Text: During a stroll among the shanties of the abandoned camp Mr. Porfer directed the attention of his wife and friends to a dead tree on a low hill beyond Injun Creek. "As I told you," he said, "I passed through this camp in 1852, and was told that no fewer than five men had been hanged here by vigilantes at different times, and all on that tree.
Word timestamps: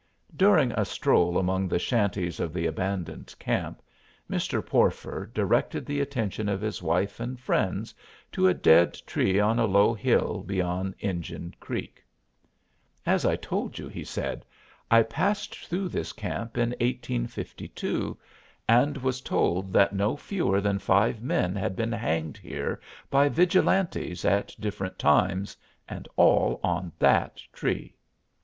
During 0.35 0.71
a 0.71 0.83
stroll 0.83 1.37
among 1.37 1.67
the 1.67 1.77
shanties 1.77 2.39
of 2.39 2.53
the 2.55 2.65
abandoned 2.65 3.35
camp 3.37 3.83
Mr. 4.27 4.65
Porfer 4.65 5.31
directed 5.31 5.85
the 5.85 6.01
attention 6.01 6.49
of 6.49 6.59
his 6.59 6.81
wife 6.81 7.19
and 7.19 7.39
friends 7.39 7.93
to 8.31 8.47
a 8.47 8.53
dead 8.55 8.95
tree 9.05 9.39
on 9.39 9.59
a 9.59 9.67
low 9.67 9.93
hill 9.93 10.41
beyond 10.41 10.95
Injun 11.01 11.53
Creek. 11.59 12.03
"As 13.05 13.27
I 13.27 13.35
told 13.35 13.77
you," 13.77 13.87
he 13.87 14.03
said, 14.03 14.43
"I 14.89 15.03
passed 15.03 15.53
through 15.59 15.89
this 15.89 16.13
camp 16.13 16.57
in 16.57 16.69
1852, 16.79 18.17
and 18.67 18.97
was 18.97 19.21
told 19.21 19.71
that 19.73 19.93
no 19.93 20.17
fewer 20.17 20.59
than 20.61 20.79
five 20.79 21.21
men 21.21 21.55
had 21.55 21.75
been 21.75 21.91
hanged 21.91 22.37
here 22.37 22.81
by 23.11 23.29
vigilantes 23.29 24.25
at 24.25 24.55
different 24.59 24.97
times, 24.97 25.55
and 25.87 26.07
all 26.15 26.59
on 26.63 26.91
that 26.97 27.37
tree. 27.53 27.93